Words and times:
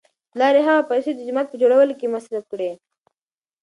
پلار 0.31 0.53
یې 0.57 0.63
هغه 0.67 0.83
پیسې 0.91 1.11
د 1.13 1.19
جومات 1.27 1.47
په 1.49 1.55
جوړولو 1.61 1.93
کې 1.99 2.13
مصرف 2.15 2.43
کړې. 2.51 2.71